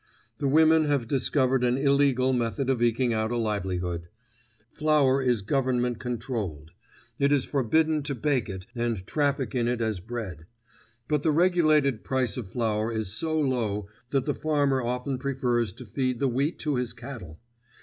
The 0.39 0.47
women 0.47 0.85
have 0.85 1.07
discovered 1.07 1.63
an 1.63 1.77
illegal 1.77 2.33
method 2.33 2.71
of 2.71 2.81
eking 2.81 3.13
out 3.13 3.29
a 3.29 3.37
livelihood. 3.37 4.07
Flour 4.73 5.21
is 5.21 5.43
Government 5.43 5.99
controlled; 5.99 6.71
it 7.19 7.31
is 7.31 7.45
forbidden 7.45 8.01
to 8.05 8.15
bake 8.15 8.49
it 8.49 8.65
and 8.73 9.05
traffic 9.05 9.53
in 9.53 9.67
it 9.67 9.79
as 9.79 9.99
bread. 9.99 10.47
But 11.07 11.21
the 11.21 11.29
regulated 11.31 12.03
price 12.03 12.35
of 12.35 12.49
flour 12.49 12.91
is 12.91 13.13
so 13.13 13.39
low 13.39 13.89
that 14.09 14.25
the 14.25 14.33
farmer 14.33 14.81
often 14.81 15.19
prefers 15.19 15.71
to 15.73 15.85
feed 15.85 16.17
the 16.19 16.27
wheat 16.27 16.57
to 16.61 16.77
his 16.77 16.93
cattle. 16.93 17.39